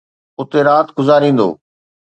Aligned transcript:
اتي 0.39 0.59
رات 0.67 0.87
گذاريندو 0.97 1.49